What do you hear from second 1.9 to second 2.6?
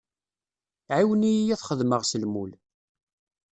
s lmul.